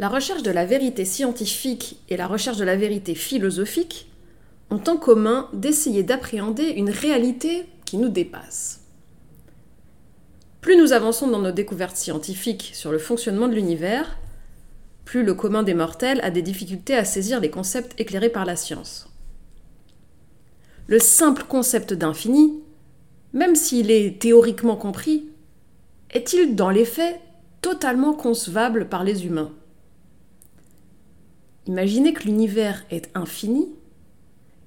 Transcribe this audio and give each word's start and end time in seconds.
La 0.00 0.08
recherche 0.08 0.42
de 0.42 0.50
la 0.50 0.64
vérité 0.64 1.04
scientifique 1.04 2.00
et 2.08 2.16
la 2.16 2.26
recherche 2.26 2.56
de 2.56 2.64
la 2.64 2.74
vérité 2.74 3.14
philosophique 3.14 4.10
ont 4.70 4.80
en 4.88 4.96
commun 4.96 5.50
d'essayer 5.52 6.02
d'appréhender 6.02 6.68
une 6.68 6.88
réalité 6.88 7.66
qui 7.84 7.98
nous 7.98 8.08
dépasse. 8.08 8.80
Plus 10.62 10.78
nous 10.78 10.94
avançons 10.94 11.28
dans 11.28 11.40
nos 11.40 11.52
découvertes 11.52 11.98
scientifiques 11.98 12.70
sur 12.72 12.92
le 12.92 12.98
fonctionnement 12.98 13.46
de 13.46 13.54
l'univers, 13.54 14.18
plus 15.04 15.22
le 15.22 15.34
commun 15.34 15.62
des 15.62 15.74
mortels 15.74 16.22
a 16.22 16.30
des 16.30 16.40
difficultés 16.40 16.94
à 16.94 17.04
saisir 17.04 17.38
les 17.38 17.50
concepts 17.50 18.00
éclairés 18.00 18.30
par 18.30 18.46
la 18.46 18.56
science. 18.56 19.06
Le 20.86 20.98
simple 20.98 21.44
concept 21.46 21.92
d'infini, 21.92 22.58
même 23.34 23.54
s'il 23.54 23.90
est 23.90 24.18
théoriquement 24.18 24.76
compris, 24.76 25.28
est-il 26.10 26.56
dans 26.56 26.70
les 26.70 26.86
faits 26.86 27.20
totalement 27.60 28.14
concevable 28.14 28.88
par 28.88 29.04
les 29.04 29.26
humains? 29.26 29.52
Imaginez 31.70 32.12
que 32.12 32.24
l'univers 32.24 32.84
est 32.90 33.10
infini, 33.14 33.68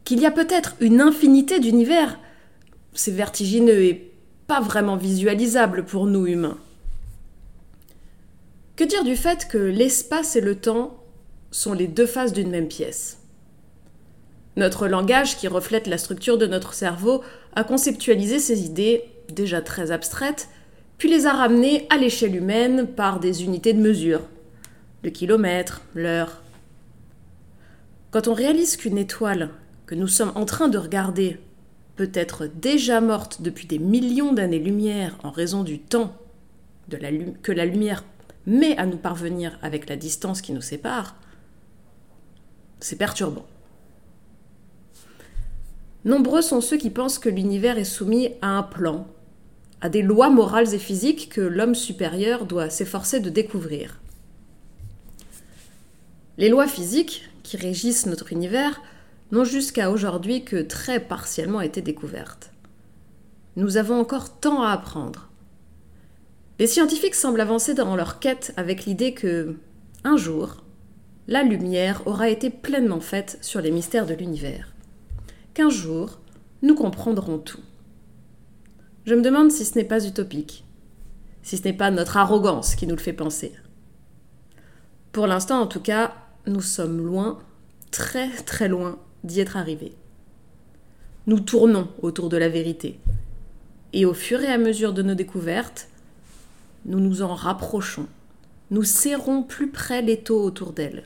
qu'il 0.05 0.21
y 0.21 0.25
a 0.25 0.31
peut-être 0.31 0.77
une 0.79 1.01
infinité 1.01 1.59
d'univers. 1.59 2.17
C'est 2.93 3.11
vertigineux 3.11 3.83
et 3.83 4.13
pas 4.47 4.61
vraiment 4.61 4.95
visualisable 4.95 5.83
pour 5.83 6.05
nous 6.05 6.25
humains. 6.25 6.57
Que 8.77 8.85
dire 8.85 9.03
du 9.03 9.17
fait 9.17 9.49
que 9.49 9.57
l'espace 9.57 10.37
et 10.37 10.41
le 10.41 10.55
temps 10.55 10.95
sont 11.51 11.73
les 11.73 11.87
deux 11.87 12.05
faces 12.05 12.31
d'une 12.31 12.51
même 12.51 12.69
pièce? 12.69 13.17
Notre 14.55 14.87
langage, 14.87 15.35
qui 15.35 15.49
reflète 15.49 15.87
la 15.87 15.97
structure 15.97 16.37
de 16.37 16.47
notre 16.47 16.73
cerveau, 16.73 17.21
a 17.53 17.65
conceptualisé 17.65 18.39
ces 18.39 18.63
idées, 18.63 19.03
déjà 19.27 19.61
très 19.61 19.91
abstraites, 19.91 20.47
puis 20.97 21.09
les 21.09 21.25
a 21.25 21.33
ramenées 21.33 21.85
à 21.89 21.97
l'échelle 21.97 22.33
humaine 22.37 22.87
par 22.87 23.19
des 23.19 23.43
unités 23.43 23.73
de 23.73 23.81
mesure, 23.81 24.21
le 25.03 25.09
kilomètre, 25.09 25.81
l'heure. 25.95 26.42
Quand 28.13 28.27
on 28.27 28.35
réalise 28.35 28.77
qu'une 28.77 28.99
étoile 28.99 29.49
que 29.87 29.95
nous 29.95 30.07
sommes 30.07 30.33
en 30.35 30.45
train 30.45 30.69
de 30.69 30.77
regarder 30.77 31.39
peut 31.95 32.11
être 32.13 32.45
déjà 32.45 33.01
morte 33.01 33.41
depuis 33.41 33.65
des 33.65 33.79
millions 33.79 34.33
d'années-lumière 34.33 35.17
en 35.23 35.31
raison 35.31 35.63
du 35.63 35.79
temps 35.79 36.15
que 37.41 37.51
la 37.51 37.65
lumière 37.65 38.03
met 38.45 38.77
à 38.77 38.85
nous 38.85 38.97
parvenir 38.97 39.57
avec 39.63 39.89
la 39.89 39.95
distance 39.95 40.43
qui 40.43 40.51
nous 40.51 40.61
sépare, 40.61 41.15
c'est 42.79 42.97
perturbant. 42.97 43.47
Nombreux 46.05 46.43
sont 46.43 46.61
ceux 46.61 46.77
qui 46.77 46.91
pensent 46.91 47.17
que 47.17 47.29
l'univers 47.29 47.79
est 47.79 47.83
soumis 47.83 48.29
à 48.43 48.49
un 48.49 48.63
plan, 48.63 49.07
à 49.81 49.89
des 49.89 50.03
lois 50.03 50.29
morales 50.29 50.75
et 50.75 50.79
physiques 50.79 51.29
que 51.29 51.41
l'homme 51.41 51.73
supérieur 51.73 52.45
doit 52.45 52.69
s'efforcer 52.69 53.21
de 53.21 53.31
découvrir. 53.31 53.99
Les 56.37 56.49
lois 56.49 56.67
physiques 56.67 57.27
qui 57.43 57.57
régissent 57.57 58.05
notre 58.05 58.31
univers 58.31 58.81
n'ont 59.31 59.43
jusqu'à 59.43 59.91
aujourd'hui 59.91 60.43
que 60.43 60.61
très 60.61 60.99
partiellement 60.99 61.61
été 61.61 61.81
découvertes. 61.81 62.51
Nous 63.55 63.77
avons 63.77 63.99
encore 63.99 64.39
tant 64.39 64.63
à 64.63 64.71
apprendre. 64.71 65.29
Les 66.59 66.67
scientifiques 66.67 67.15
semblent 67.15 67.41
avancer 67.41 67.73
dans 67.73 67.95
leur 67.95 68.19
quête 68.19 68.53
avec 68.57 68.85
l'idée 68.85 69.13
que, 69.13 69.55
un 70.03 70.17
jour, 70.17 70.63
la 71.27 71.43
lumière 71.43 72.05
aura 72.05 72.29
été 72.29 72.49
pleinement 72.49 72.99
faite 72.99 73.37
sur 73.41 73.61
les 73.61 73.71
mystères 73.71 74.05
de 74.05 74.13
l'univers. 74.13 74.73
Qu'un 75.53 75.69
jour, 75.69 76.19
nous 76.61 76.75
comprendrons 76.75 77.37
tout. 77.37 77.61
Je 79.05 79.15
me 79.15 79.21
demande 79.21 79.51
si 79.51 79.65
ce 79.65 79.77
n'est 79.77 79.83
pas 79.83 80.05
utopique, 80.05 80.65
si 81.41 81.57
ce 81.57 81.63
n'est 81.63 81.73
pas 81.73 81.91
notre 81.91 82.17
arrogance 82.17 82.75
qui 82.75 82.87
nous 82.87 82.95
le 82.95 83.01
fait 83.01 83.13
penser. 83.13 83.53
Pour 85.11 85.27
l'instant, 85.27 85.59
en 85.59 85.67
tout 85.67 85.81
cas, 85.81 86.13
nous 86.47 86.61
sommes 86.61 87.05
loin, 87.05 87.39
très 87.91 88.29
très 88.29 88.67
loin 88.67 88.99
d'y 89.23 89.39
être 89.39 89.57
arrivé. 89.57 89.93
Nous 91.27 91.39
tournons 91.39 91.87
autour 92.01 92.29
de 92.29 92.37
la 92.37 92.49
vérité. 92.49 92.99
Et 93.93 94.05
au 94.05 94.13
fur 94.13 94.41
et 94.41 94.47
à 94.47 94.57
mesure 94.57 94.93
de 94.93 95.03
nos 95.03 95.15
découvertes, 95.15 95.87
nous 96.85 96.99
nous 96.99 97.21
en 97.21 97.33
rapprochons. 97.33 98.07
Nous 98.71 98.83
serrons 98.83 99.43
plus 99.43 99.69
près 99.69 100.01
l'étau 100.01 100.41
autour 100.43 100.73
d'elle. 100.73 101.03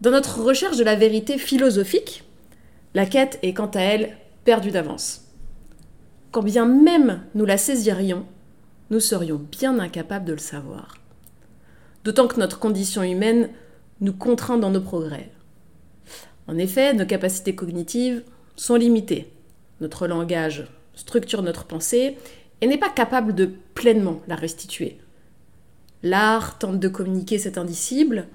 Dans 0.00 0.10
notre 0.10 0.40
recherche 0.40 0.76
de 0.76 0.84
la 0.84 0.96
vérité 0.96 1.38
philosophique, 1.38 2.24
la 2.94 3.06
quête 3.06 3.38
est 3.42 3.54
quant 3.54 3.70
à 3.74 3.80
elle 3.80 4.16
perdue 4.44 4.70
d'avance. 4.70 5.22
Quand 6.32 6.42
bien 6.42 6.66
même 6.66 7.22
nous 7.34 7.44
la 7.44 7.58
saisirions, 7.58 8.26
nous 8.90 9.00
serions 9.00 9.40
bien 9.50 9.78
incapables 9.78 10.24
de 10.24 10.32
le 10.32 10.38
savoir. 10.38 10.96
D'autant 12.06 12.28
que 12.28 12.38
notre 12.38 12.60
condition 12.60 13.02
humaine 13.02 13.50
nous 14.00 14.12
contraint 14.12 14.58
dans 14.58 14.70
nos 14.70 14.80
progrès. 14.80 15.28
En 16.46 16.56
effet, 16.56 16.94
nos 16.94 17.04
capacités 17.04 17.56
cognitives 17.56 18.22
sont 18.54 18.76
limitées. 18.76 19.28
Notre 19.80 20.06
langage 20.06 20.68
structure 20.94 21.42
notre 21.42 21.64
pensée 21.64 22.16
et 22.60 22.68
n'est 22.68 22.78
pas 22.78 22.90
capable 22.90 23.34
de 23.34 23.50
pleinement 23.74 24.20
la 24.28 24.36
restituer. 24.36 24.98
L'art 26.04 26.60
tente 26.60 26.78
de 26.78 26.86
communiquer 26.86 27.38
cet 27.38 27.58
indicible 27.58 28.28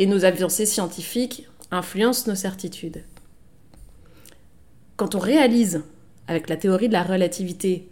et 0.00 0.06
nos 0.06 0.24
avancées 0.24 0.66
scientifiques 0.66 1.46
influencent 1.70 2.28
nos 2.28 2.34
certitudes. 2.34 3.04
Quand 4.96 5.14
on 5.14 5.20
réalise, 5.20 5.84
avec 6.26 6.48
la 6.48 6.56
théorie 6.56 6.88
de 6.88 6.94
la 6.94 7.04
relativité, 7.04 7.88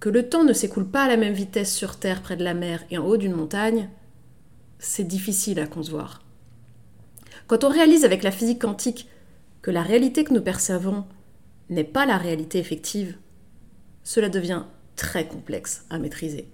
que 0.00 0.10
le 0.10 0.28
temps 0.28 0.44
ne 0.44 0.52
s'écoule 0.52 0.86
pas 0.86 1.04
à 1.04 1.08
la 1.08 1.16
même 1.16 1.32
vitesse 1.32 1.74
sur 1.74 1.96
Terre 1.96 2.20
près 2.20 2.36
de 2.36 2.44
la 2.44 2.52
mer 2.52 2.84
et 2.90 2.98
en 2.98 3.06
haut 3.06 3.16
d'une 3.16 3.34
montagne, 3.34 3.88
c'est 4.80 5.06
difficile 5.06 5.60
à 5.60 5.66
concevoir. 5.66 6.22
Quand 7.46 7.64
on 7.64 7.68
réalise 7.68 8.04
avec 8.04 8.22
la 8.22 8.32
physique 8.32 8.60
quantique 8.60 9.08
que 9.62 9.70
la 9.70 9.82
réalité 9.82 10.24
que 10.24 10.34
nous 10.34 10.42
percevons 10.42 11.04
n'est 11.68 11.84
pas 11.84 12.06
la 12.06 12.16
réalité 12.16 12.58
effective, 12.58 13.16
cela 14.02 14.28
devient 14.28 14.64
très 14.96 15.28
complexe 15.28 15.84
à 15.90 15.98
maîtriser. 15.98 16.48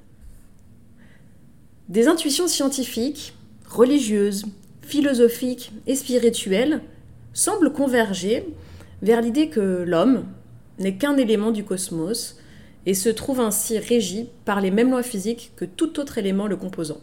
Des 1.88 2.09
intuitions 2.09 2.48
scientifiques, 2.48 3.34
religieuses, 3.66 4.44
philosophiques 4.82 5.72
et 5.87 5.94
spirituelles 5.94 6.82
semblent 7.32 7.72
converger 7.72 8.47
vers 9.03 9.22
l'idée 9.22 9.48
que 9.48 9.84
l'homme 9.87 10.26
n'est 10.78 10.97
qu'un 10.97 11.16
élément 11.16 11.53
du 11.53 11.64
cosmos 11.64 12.38
et 12.87 12.94
se 12.94 13.08
trouve 13.08 13.41
ainsi 13.41 13.78
régi 13.78 14.28
par 14.44 14.60
les 14.60 14.70
mêmes 14.70 14.91
lois 14.91 15.03
physiques 15.03 15.53
que 15.56 15.64
tout 15.64 15.98
autre 16.00 16.19
élément 16.19 16.47
le 16.47 16.56
composant, 16.56 17.00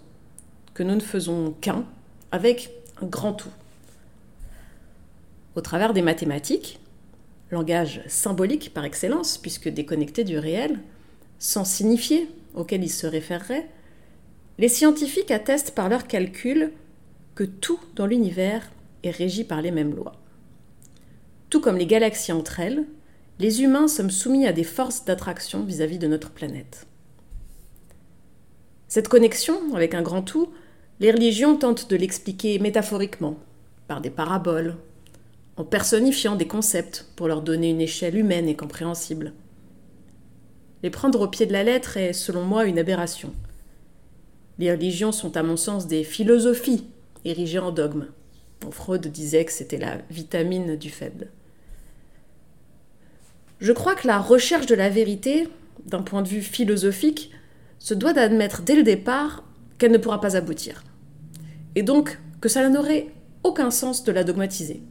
que 0.73 0.83
nous 0.83 0.95
ne 0.95 1.01
faisons 1.01 1.55
qu'un 1.61 1.85
avec 2.31 2.71
un 3.01 3.05
grand 3.05 3.33
tout 3.33 3.49
au 5.55 5.61
travers 5.61 5.93
des 5.93 6.01
mathématiques, 6.01 6.79
langage 7.51 8.01
symbolique 8.07 8.73
par 8.73 8.85
excellence, 8.85 9.37
puisque 9.37 9.69
déconnecté 9.69 10.23
du 10.23 10.37
réel, 10.37 10.79
sans 11.39 11.65
signifier 11.65 12.27
auquel 12.55 12.83
il 12.83 12.89
se 12.89 13.05
référerait, 13.05 13.69
les 14.57 14.69
scientifiques 14.69 15.31
attestent 15.31 15.75
par 15.75 15.89
leurs 15.89 16.07
calculs 16.07 16.71
que 17.35 17.43
tout 17.43 17.79
dans 17.95 18.05
l'univers 18.05 18.69
est 19.03 19.11
régi 19.11 19.43
par 19.43 19.61
les 19.61 19.71
mêmes 19.71 19.95
lois. 19.95 20.13
Tout 21.49 21.61
comme 21.61 21.77
les 21.77 21.85
galaxies 21.85 22.31
entre 22.31 22.59
elles, 22.59 22.85
les 23.39 23.61
humains 23.63 23.87
sommes 23.87 24.11
soumis 24.11 24.47
à 24.47 24.53
des 24.53 24.63
forces 24.63 25.05
d'attraction 25.05 25.63
vis-à-vis 25.63 25.97
de 25.97 26.07
notre 26.07 26.31
planète. 26.31 26.85
Cette 28.87 29.07
connexion 29.07 29.73
avec 29.73 29.95
un 29.95 30.03
grand 30.03 30.21
tout, 30.21 30.49
les 30.99 31.11
religions 31.11 31.57
tentent 31.57 31.89
de 31.89 31.95
l'expliquer 31.95 32.59
métaphoriquement, 32.59 33.37
par 33.87 34.01
des 34.01 34.09
paraboles, 34.09 34.77
en 35.57 35.63
personnifiant 35.63 36.35
des 36.35 36.47
concepts 36.47 37.07
pour 37.15 37.27
leur 37.27 37.41
donner 37.41 37.69
une 37.69 37.81
échelle 37.81 38.17
humaine 38.17 38.47
et 38.47 38.55
compréhensible. 38.55 39.33
Les 40.81 40.89
prendre 40.89 41.21
au 41.21 41.27
pied 41.27 41.45
de 41.45 41.53
la 41.53 41.63
lettre 41.63 41.97
est, 41.97 42.13
selon 42.13 42.43
moi, 42.43 42.65
une 42.65 42.79
aberration. 42.79 43.33
Les 44.59 44.71
religions 44.71 45.11
sont, 45.11 45.35
à 45.37 45.43
mon 45.43 45.57
sens, 45.57 45.87
des 45.87 46.03
philosophies 46.03 46.85
érigées 47.25 47.59
en 47.59 47.71
dogmes. 47.71 48.07
Freud 48.71 49.07
disait 49.07 49.45
que 49.45 49.51
c'était 49.51 49.77
la 49.77 49.97
vitamine 50.09 50.75
du 50.75 50.89
faible. 50.89 51.29
Je 53.59 53.71
crois 53.71 53.95
que 53.95 54.07
la 54.07 54.19
recherche 54.19 54.65
de 54.65 54.75
la 54.75 54.89
vérité, 54.89 55.47
d'un 55.85 56.01
point 56.01 56.21
de 56.21 56.27
vue 56.27 56.41
philosophique, 56.41 57.31
se 57.79 57.93
doit 57.93 58.13
d'admettre 58.13 58.61
dès 58.61 58.75
le 58.75 58.83
départ 58.83 59.43
qu'elle 59.77 59.91
ne 59.91 59.97
pourra 59.97 60.21
pas 60.21 60.35
aboutir. 60.35 60.83
Et 61.75 61.83
donc 61.83 62.19
que 62.41 62.49
ça 62.49 62.67
n'aurait 62.69 63.07
aucun 63.43 63.71
sens 63.71 64.03
de 64.03 64.11
la 64.11 64.23
dogmatiser. 64.23 64.83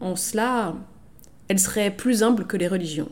En 0.00 0.16
cela, 0.16 0.74
elle 1.48 1.58
serait 1.58 1.90
plus 1.90 2.22
humble 2.22 2.46
que 2.46 2.56
les 2.56 2.68
religions. 2.68 3.10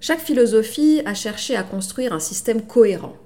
Chaque 0.00 0.20
philosophie 0.20 1.00
a 1.06 1.14
cherché 1.14 1.56
à 1.56 1.62
construire 1.62 2.12
un 2.12 2.20
système 2.20 2.62
cohérent. 2.62 3.16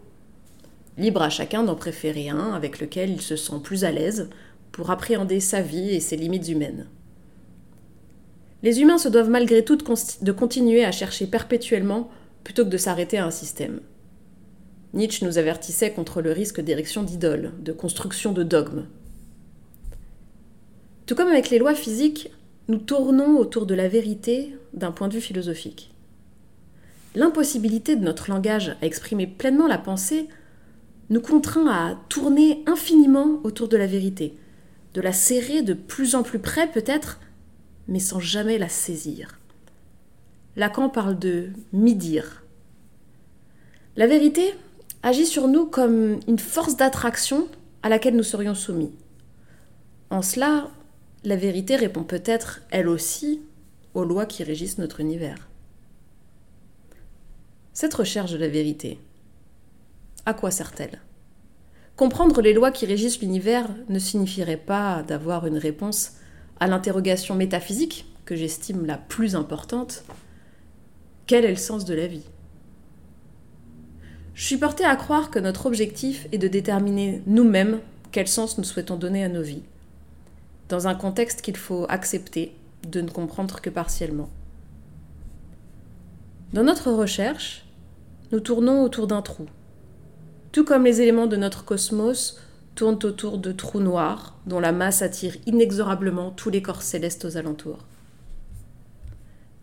Libre 0.97 1.23
à 1.23 1.31
chacun 1.31 1.63
d'en 1.63 1.75
préférer 1.75 2.29
un 2.29 2.53
avec 2.53 2.81
lequel 2.81 3.11
il 3.11 3.21
se 3.21 3.37
sent 3.37 3.61
plus 3.63 3.85
à 3.85 3.91
l'aise 3.91 4.31
pour 4.73 4.91
appréhender 4.91 5.41
sa 5.41 5.61
vie 5.61 5.91
et 5.91 6.01
ses 6.01 6.17
limites 6.17 6.49
humaines. 6.49 6.87
Les 8.63 8.81
humains 8.81 8.99
se 8.99 9.09
doivent 9.09 9.31
malgré 9.31 9.65
tout 9.65 9.77
de 9.77 10.33
continuer 10.33 10.85
à 10.85 10.93
chercher 10.93 11.27
perpétuellement 11.27 12.11
plutôt 12.45 12.65
que 12.65 12.71
de 12.71 12.77
s'arrêter 12.77 13.19
à 13.19 13.27
un 13.27 13.31
système. 13.31 13.81
Nietzsche 14.95 15.25
nous 15.25 15.39
avertissait 15.39 15.93
contre 15.93 16.23
le 16.23 16.33
risque 16.33 16.61
d'érection 16.61 17.03
d'idoles, 17.03 17.53
de 17.61 17.73
construction 17.73 18.33
de 18.33 18.43
dogmes. 18.43 18.87
Tout 21.07 21.15
comme 21.15 21.29
avec 21.29 21.51
les 21.51 21.59
lois 21.59 21.75
physiques, 21.75 22.31
nous 22.69 22.79
tournons 22.79 23.39
autour 23.39 23.67
de 23.67 23.75
la 23.75 23.89
vérité 23.89 24.55
d'un 24.75 24.93
point 24.93 25.09
de 25.09 25.15
vue 25.15 25.21
philosophique. 25.21 25.95
L'impossibilité 27.15 27.97
de 27.97 28.05
notre 28.05 28.31
langage 28.31 28.77
à 28.81 28.87
exprimer 28.87 29.27
pleinement 29.27 29.67
la 29.67 29.79
pensée 29.79 30.29
nous 31.11 31.21
contraint 31.21 31.67
à 31.67 31.97
tourner 32.09 32.63
infiniment 32.67 33.41
autour 33.45 33.69
de 33.69 33.77
la 33.77 33.87
vérité, 33.87 34.35
de 34.95 35.01
la 35.01 35.13
serrer 35.13 35.63
de 35.63 35.73
plus 35.73 36.15
en 36.15 36.23
plus 36.23 36.39
près 36.39 36.71
peut-être, 36.71 37.21
mais 37.89 38.01
sans 38.01 38.21
jamais 38.21 38.59
la 38.59 38.69
saisir. 38.69 39.39
Lacan 40.57 40.91
parle 40.91 41.19
de 41.19 41.51
mi-dire. 41.73 42.45
La 43.97 44.07
vérité 44.07 44.55
agit 45.03 45.27
sur 45.27 45.49
nous 45.49 45.67
comme 45.67 46.21
une 46.27 46.39
force 46.39 46.77
d'attraction 46.77 47.49
à 47.83 47.89
laquelle 47.89 48.17
nous 48.17 48.23
serions 48.23 48.55
soumis. 48.55 48.93
En 50.11 50.23
cela, 50.23 50.71
la 51.25 51.37
vérité 51.37 51.77
répond 51.77 52.03
peut-être, 52.03 52.63
elle 52.71 52.89
aussi, 52.89 53.41
aux 53.95 54.05
lois 54.05 54.27
qui 54.27 54.45
régissent 54.45 54.79
notre 54.79 55.01
univers. 55.01 55.49
Cette 57.73 57.95
recherche 57.95 58.33
de 58.33 58.39
la 58.39 58.49
vérité, 58.49 58.99
à 60.27 60.35
quoi 60.35 60.51
sert-elle? 60.51 61.01
Comprendre 61.97 62.41
les 62.41 62.53
lois 62.53 62.71
qui 62.71 62.87
régissent 62.87 63.21
l'univers 63.21 63.69
ne 63.89 63.99
signifierait 63.99 64.57
pas 64.57 65.03
d'avoir 65.03 65.47
une 65.47 65.59
réponse 65.59 66.13
à 66.61 66.67
l'interrogation 66.67 67.35
métaphysique, 67.35 68.07
que 68.25 68.37
j'estime 68.37 68.85
la 68.85 68.99
plus 68.99 69.35
importante, 69.35 70.05
quel 71.27 71.45
est 71.45 71.51
le 71.51 71.57
sens 71.57 71.85
de 71.85 71.95
la 71.95 72.07
vie? 72.07 72.25
Je 74.39 74.45
suis 74.45 74.57
portée 74.57 74.85
à 74.85 74.95
croire 74.95 75.33
que 75.33 75.41
notre 75.41 75.67
objectif 75.67 76.29
est 76.31 76.39
de 76.39 76.47
déterminer 76.47 77.23
nous-mêmes 77.27 77.81
quel 78.13 78.29
sens 78.29 78.57
nous 78.57 78.63
souhaitons 78.63 78.95
donner 78.95 79.25
à 79.25 79.29
nos 79.29 79.43
vies 79.43 79.65
dans 80.69 80.87
un 80.87 80.95
contexte 80.95 81.43
qu'il 81.43 81.57
faut 81.57 81.87
accepter 81.89 82.55
de 82.89 83.01
ne 83.01 83.11
comprendre 83.11 83.61
que 83.61 83.69
partiellement. 83.69 84.31
Dans 86.53 86.63
notre 86.63 86.93
recherche, 86.93 87.65
nous 88.31 88.39
tournons 88.39 88.85
autour 88.85 89.09
d'un 89.09 89.23
trou. 89.23 89.47
Tout 90.53 90.65
comme 90.65 90.85
les 90.85 91.01
éléments 91.01 91.27
de 91.27 91.37
notre 91.37 91.65
cosmos 91.65 92.39
tournent 92.77 93.01
autour 93.03 93.39
de 93.39 93.51
trous 93.51 93.81
noirs 93.81 94.37
dont 94.47 94.61
la 94.61 94.71
masse 94.71 95.03
attire 95.03 95.37
inexorablement 95.47 96.31
tous 96.31 96.51
les 96.51 96.63
corps 96.63 96.83
célestes 96.83 97.25
aux 97.25 97.37
alentours. 97.39 97.87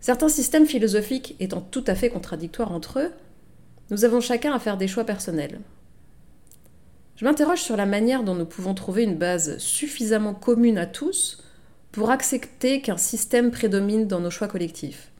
Certains 0.00 0.28
systèmes 0.28 0.66
philosophiques 0.66 1.34
étant 1.40 1.62
tout 1.62 1.84
à 1.86 1.94
fait 1.94 2.10
contradictoires 2.10 2.72
entre 2.72 2.98
eux, 2.98 3.12
nous 3.90 4.04
avons 4.04 4.20
chacun 4.20 4.52
à 4.52 4.58
faire 4.58 4.76
des 4.76 4.88
choix 4.88 5.04
personnels. 5.04 5.60
Je 7.16 7.24
m'interroge 7.24 7.62
sur 7.62 7.76
la 7.76 7.86
manière 7.86 8.24
dont 8.24 8.34
nous 8.34 8.44
pouvons 8.44 8.74
trouver 8.74 9.04
une 9.04 9.16
base 9.16 9.58
suffisamment 9.58 10.34
commune 10.34 10.76
à 10.76 10.86
tous 10.86 11.42
pour 11.92 12.10
accepter 12.10 12.82
qu'un 12.82 12.98
système 12.98 13.50
prédomine 13.50 14.06
dans 14.06 14.20
nos 14.20 14.30
choix 14.30 14.48
collectifs. 14.48 15.10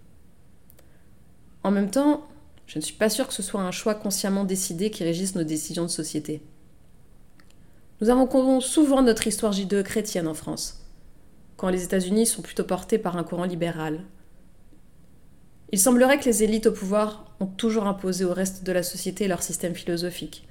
En 1.62 1.70
même 1.70 1.90
temps, 1.90 2.28
je 2.66 2.78
ne 2.78 2.84
suis 2.84 2.94
pas 2.94 3.08
sûre 3.08 3.28
que 3.28 3.34
ce 3.34 3.42
soit 3.42 3.62
un 3.62 3.70
choix 3.70 3.94
consciemment 3.94 4.44
décidé 4.44 4.90
qui 4.90 5.04
régisse 5.04 5.36
nos 5.36 5.44
décisions 5.44 5.84
de 5.84 5.90
société. 5.90 6.42
Nous 8.00 8.10
avons 8.10 8.60
souvent 8.60 9.00
notre 9.00 9.26
histoire 9.26 9.52
judéo-chrétienne 9.52 10.28
en 10.28 10.34
France, 10.34 10.84
quand 11.56 11.70
les 11.70 11.82
États-Unis 11.82 12.26
sont 12.26 12.42
plutôt 12.42 12.64
portés 12.64 12.98
par 12.98 13.16
un 13.16 13.24
courant 13.24 13.44
libéral. 13.44 14.00
Il 15.72 15.78
semblerait 15.78 16.18
que 16.18 16.24
les 16.24 16.42
élites 16.42 16.66
au 16.66 16.72
pouvoir 16.72 17.34
ont 17.40 17.46
toujours 17.46 17.86
imposé 17.86 18.24
au 18.24 18.32
reste 18.32 18.64
de 18.64 18.72
la 18.72 18.82
société 18.82 19.28
leur 19.28 19.42
système 19.42 19.74
philosophique, 19.74 20.46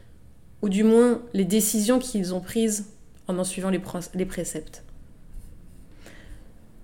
ou 0.62 0.70
du 0.70 0.84
moins 0.84 1.22
les 1.34 1.46
décisions 1.46 2.00
qu'ils 2.00 2.34
ont 2.34 2.42
prises 2.42 2.88
en 3.28 3.38
en 3.38 3.44
suivant 3.44 3.70
les, 3.70 4.26
préceptes. 4.26 4.84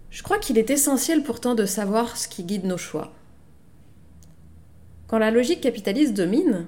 Je 0.09 0.23
crois 0.23 0.39
qu'il 0.39 0.57
est 0.57 0.69
essentiel 0.69 1.23
pourtant 1.23 1.55
de 1.55 1.65
savoir 1.65 2.17
ce 2.17 2.27
qui 2.27 2.43
guide 2.43 2.65
nos 2.65 2.77
choix. 2.77 3.13
Quand 5.07 5.19
la 5.19 5.29
logique 5.29 5.61
capitaliste 5.61 6.13
domine, 6.13 6.65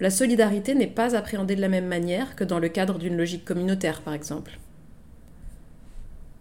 la 0.00 0.10
solidarité 0.10 0.74
n'est 0.74 0.86
pas 0.86 1.14
appréhendée 1.14 1.56
de 1.56 1.60
la 1.60 1.68
même 1.68 1.86
manière 1.86 2.36
que 2.36 2.44
dans 2.44 2.58
le 2.58 2.68
cadre 2.68 2.98
d'une 2.98 3.16
logique 3.16 3.44
communautaire, 3.44 4.02
par 4.02 4.14
exemple. 4.14 4.58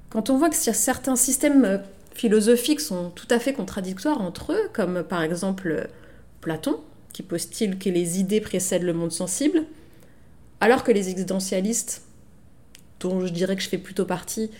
Quand 0.10 0.30
on 0.30 0.38
voit 0.38 0.50
que 0.50 0.56
certains 0.56 1.16
systèmes 1.16 1.66
euh, 1.66 1.78
philosophiques 2.14 2.82
sont 2.82 3.10
tout 3.12 3.28
à 3.30 3.40
fait 3.40 3.54
contradictoires 3.54 4.22
entre 4.22 4.54
eux, 4.54 4.70
comme 4.74 5.04
par 5.04 5.22
exemple 5.22 5.90
Platon, 6.42 6.80
qui 7.14 7.24
postule 7.24 7.78
que 7.78 7.90
les 7.90 8.20
idées 8.20 8.42
précèdent 8.42 8.84
le 8.84 8.94
monde 8.94 9.12
sensible, 9.12 9.66
alors 10.62 10.84
que 10.84 10.92
les 10.92 11.10
existentialistes, 11.10 12.04
dont 13.00 13.26
je 13.26 13.32
dirais 13.32 13.56
que 13.56 13.62
je 13.62 13.70
fais 13.70 13.78
plutôt 13.78 14.06
partie, 14.06 14.52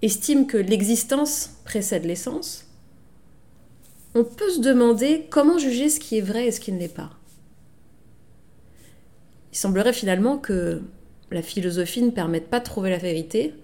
estiment 0.00 0.44
que 0.44 0.56
l'existence 0.56 1.50
précède 1.64 2.04
l'essence, 2.04 2.66
on 4.14 4.24
peut 4.24 4.50
se 4.50 4.60
demander 4.60 5.26
comment 5.30 5.58
juger 5.58 5.88
ce 5.88 6.00
qui 6.00 6.18
est 6.18 6.22
vrai 6.22 6.46
et 6.46 6.52
ce 6.52 6.60
qui 6.60 6.72
ne 6.72 6.78
l'est 6.78 6.88
pas. 6.88 7.10
Il 9.52 9.58
semblerait 9.58 9.92
finalement 9.92 10.38
que 10.38 10.82
la 11.30 11.42
philosophie 11.42 12.02
ne 12.02 12.10
permette 12.10 12.48
pas 12.48 12.60
de 12.60 12.64
trouver 12.64 12.90
la 12.90 12.98
vérité, 12.98 13.54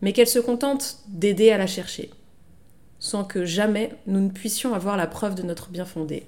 mais 0.00 0.12
qu'elle 0.12 0.28
se 0.28 0.38
contente 0.38 0.98
d'aider 1.08 1.50
à 1.50 1.58
la 1.58 1.66
chercher, 1.66 2.10
sans 3.00 3.24
que 3.24 3.44
jamais 3.44 3.92
nous 4.06 4.20
ne 4.20 4.30
puissions 4.30 4.74
avoir 4.74 4.96
la 4.96 5.08
preuve 5.08 5.34
de 5.34 5.42
notre 5.42 5.70
bien 5.70 5.84
fondé. 5.84 6.26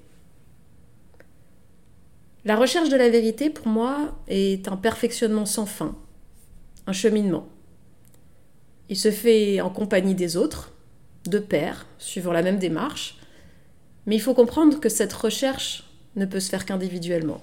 La 2.44 2.56
recherche 2.56 2.88
de 2.88 2.96
la 2.96 3.08
vérité, 3.08 3.50
pour 3.50 3.69
moi, 3.69 4.19
est 4.26 4.66
un 4.66 4.76
perfectionnement 4.76 5.46
sans 5.46 5.66
fin, 5.66 5.96
un 6.88 6.92
cheminement. 6.92 7.46
Il 8.88 8.96
se 8.96 9.12
fait 9.12 9.60
en 9.60 9.70
compagnie 9.70 10.16
des 10.16 10.36
autres, 10.36 10.72
de 11.26 11.38
pairs, 11.38 11.86
suivant 11.98 12.32
la 12.32 12.42
même 12.42 12.58
démarche, 12.58 13.18
mais 14.06 14.16
il 14.16 14.20
faut 14.20 14.34
comprendre 14.34 14.80
que 14.80 14.88
cette 14.88 15.12
recherche 15.12 15.84
ne 16.16 16.26
peut 16.26 16.40
se 16.40 16.50
faire 16.50 16.66
qu'individuellement. 16.66 17.40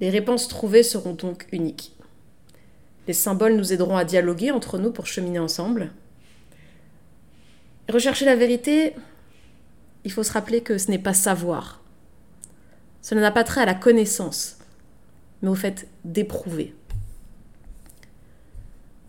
Les 0.00 0.10
réponses 0.10 0.48
trouvées 0.48 0.82
seront 0.82 1.14
donc 1.14 1.46
uniques. 1.52 1.92
Les 3.06 3.14
symboles 3.14 3.54
nous 3.54 3.72
aideront 3.72 3.96
à 3.96 4.04
dialoguer 4.04 4.50
entre 4.50 4.78
nous 4.78 4.90
pour 4.90 5.06
cheminer 5.06 5.38
ensemble. 5.38 5.92
Rechercher 7.88 8.24
la 8.24 8.36
vérité, 8.36 8.94
il 10.04 10.12
faut 10.12 10.22
se 10.22 10.32
rappeler 10.32 10.62
que 10.62 10.78
ce 10.78 10.90
n'est 10.90 10.98
pas 10.98 11.14
savoir, 11.14 11.82
cela 13.02 13.20
n'a 13.20 13.30
pas 13.30 13.44
trait 13.44 13.60
à 13.60 13.66
la 13.66 13.74
connaissance, 13.74 14.56
mais 15.42 15.50
au 15.50 15.54
fait 15.54 15.86
d'éprouver. 16.06 16.74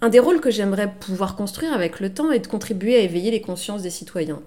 Un 0.02 0.10
des 0.10 0.20
rôles 0.20 0.42
que 0.42 0.52
j'aimerais 0.52 0.94
pouvoir 0.94 1.38
construire 1.38 1.72
avec 1.72 2.02
le 2.02 2.14
temps 2.14 2.32
est 2.32 2.40
de 2.40 2.48
contribuer 2.48 2.98
à 2.98 3.00
éveiller 3.00 3.32
les 3.32 3.40
consciences 3.40 3.84
des 3.84 3.90
citoyens. 3.90 4.42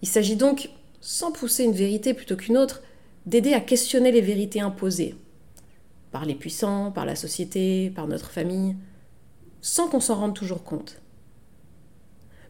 Il 0.00 0.08
s'agit 0.08 0.36
donc, 0.36 0.70
sans 1.02 1.32
pousser 1.32 1.64
une 1.64 1.74
vérité 1.74 2.14
plutôt 2.14 2.36
qu'une 2.36 2.56
autre, 2.56 2.82
d'aider 3.26 3.52
à 3.52 3.60
questionner 3.60 4.10
les 4.10 4.22
vérités 4.22 4.62
imposées, 4.62 5.14
par 6.10 6.24
les 6.24 6.34
puissants, 6.34 6.90
par 6.90 7.04
la 7.04 7.16
société, 7.16 7.92
par 7.94 8.08
notre 8.08 8.30
famille, 8.30 8.74
sans 9.60 9.88
qu'on 9.88 10.00
s'en 10.00 10.14
rende 10.14 10.34
toujours 10.34 10.64
compte. 10.64 10.96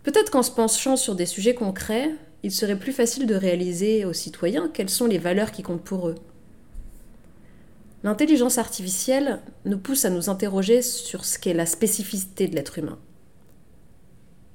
Peut-être 0.03 0.31
qu'en 0.31 0.43
se 0.43 0.51
penchant 0.51 0.97
sur 0.97 1.15
des 1.15 1.27
sujets 1.27 1.55
concrets, 1.55 2.11
il 2.43 2.53
serait 2.53 2.79
plus 2.79 2.93
facile 2.93 3.27
de 3.27 3.35
réaliser 3.35 4.05
aux 4.05 4.15
citoyens 4.15 4.71
quelles 4.73 4.89
sont 4.89 5.07
les 5.07 5.19
valeurs 5.19 5.53
qui 5.53 5.63
comptent 5.63 5.85
pour 5.85 6.09
eux. 6.09 6.15
L'intelligence 8.03 8.57
artificielle 8.57 9.41
nous 9.67 9.79
pousse 9.79 10.07
à 10.07 10.11
nous 10.11 10.31
interroger 10.31 10.81
sur 10.81 11.27
ce 11.27 11.39
qu'est 11.39 11.53
la 11.53 11.67
spécificité 11.67 12.49
de 12.49 12.55
l'être 12.55 12.79
humain. 12.79 12.99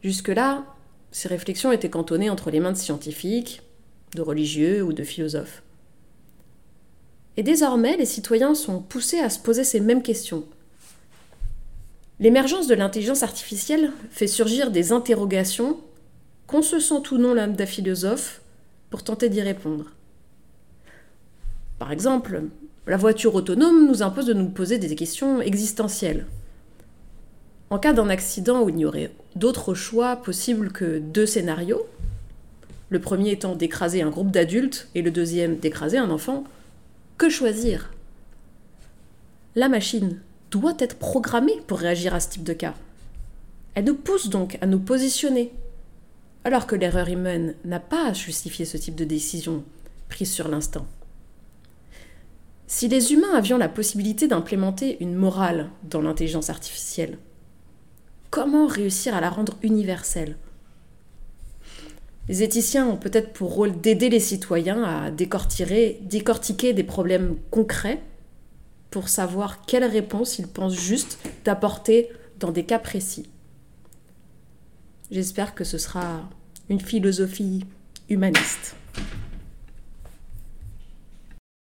Jusque-là, 0.01 0.65
ces 1.11 1.27
réflexions 1.27 1.71
étaient 1.71 1.89
cantonnées 1.89 2.31
entre 2.31 2.49
les 2.49 2.59
mains 2.59 2.71
de 2.71 2.77
scientifiques, 2.77 3.61
de 4.15 4.21
religieux 4.21 4.81
ou 4.81 4.93
de 4.93 5.03
philosophes. 5.03 5.61
Et 7.37 7.43
désormais, 7.43 7.97
les 7.97 8.05
citoyens 8.05 8.55
sont 8.55 8.81
poussés 8.81 9.19
à 9.19 9.29
se 9.29 9.39
poser 9.39 9.63
ces 9.63 9.79
mêmes 9.79 10.01
questions. 10.01 10.45
L'émergence 12.19 12.67
de 12.67 12.75
l'intelligence 12.75 13.23
artificielle 13.23 13.91
fait 14.09 14.27
surgir 14.27 14.71
des 14.71 14.93
interrogations 14.93 15.79
qu'on 16.47 16.61
se 16.61 16.79
sent 16.79 17.11
ou 17.11 17.17
non 17.17 17.33
l'âme 17.33 17.55
d'un 17.55 17.65
philosophe 17.65 18.41
pour 18.89 19.03
tenter 19.03 19.29
d'y 19.29 19.41
répondre. 19.41 19.91
Par 21.77 21.91
exemple, 21.91 22.43
la 22.87 22.97
voiture 22.97 23.35
autonome 23.35 23.87
nous 23.87 24.01
impose 24.01 24.27
de 24.27 24.33
nous 24.33 24.47
poser 24.47 24.77
des 24.77 24.95
questions 24.95 25.41
existentielles. 25.41 26.25
En 27.69 27.79
cas 27.79 27.93
d'un 27.93 28.09
accident 28.09 28.63
où 28.63 28.69
il 28.69 28.75
n'y 28.75 28.85
aurait 28.85 29.11
d'autre 29.35 29.73
choix 29.73 30.15
possible 30.15 30.71
que 30.71 30.99
deux 30.99 31.25
scénarios, 31.25 31.85
le 32.89 33.01
premier 33.01 33.31
étant 33.31 33.55
d'écraser 33.55 34.01
un 34.03 34.09
groupe 34.09 34.31
d'adultes 34.31 34.87
et 34.95 35.01
le 35.01 35.11
deuxième 35.11 35.57
d'écraser 35.57 35.97
un 35.97 36.11
enfant, 36.11 36.45
que 37.17 37.27
choisir? 37.27 37.91
La 39.55 39.67
machine 39.67 40.21
doit 40.55 40.75
être 40.79 40.97
programmée 40.97 41.61
pour 41.67 41.79
réagir 41.79 42.15
à 42.15 42.21
ce 42.21 42.29
type 42.29 42.43
de 42.43 42.53
cas. 42.53 42.75
Elle 43.73 43.85
nous 43.85 43.95
pousse 43.95 44.29
donc 44.29 44.57
à 44.61 44.65
nous 44.65 44.79
positionner 44.79 45.51
alors 46.45 46.65
que 46.65 46.75
l'erreur 46.75 47.09
humaine 47.09 47.55
n'a 47.65 47.81
pas 47.81 48.07
à 48.07 48.13
justifier 48.13 48.63
ce 48.65 48.77
type 48.77 48.95
de 48.95 49.03
décision 49.03 49.63
prise 50.07 50.31
sur 50.31 50.47
l'instant. 50.47 50.85
Si 52.67 52.87
les 52.87 53.11
humains 53.13 53.33
avions 53.35 53.57
la 53.57 53.67
possibilité 53.67 54.27
d'implémenter 54.27 54.97
une 55.01 55.15
morale 55.15 55.69
dans 55.83 56.01
l'intelligence 56.01 56.49
artificielle, 56.49 57.17
comment 58.29 58.65
réussir 58.65 59.13
à 59.13 59.21
la 59.21 59.29
rendre 59.29 59.57
universelle? 59.61 60.37
Les 62.29 62.43
éthiciens 62.43 62.87
ont 62.87 62.97
peut-être 62.97 63.33
pour 63.33 63.53
rôle 63.53 63.79
d'aider 63.81 64.09
les 64.09 64.19
citoyens 64.19 64.83
à 64.83 65.11
décortiquer, 65.11 65.99
décortiquer 66.01 66.73
des 66.73 66.83
problèmes 66.83 67.35
concrets 67.51 68.01
pour 68.95 69.09
savoir 69.09 69.65
quelle 69.65 69.83
réponse 69.83 70.39
ils 70.39 70.47
pensent 70.47 70.79
juste 70.79 71.19
d'apporter 71.43 72.07
dans 72.39 72.53
des 72.53 72.63
cas 72.63 72.79
précis. 72.79 73.29
J'espère 75.11 75.53
que 75.53 75.65
ce 75.65 75.77
sera 75.77 76.29
une 76.69 76.79
philosophie 76.79 77.65
humaniste. 78.07 78.77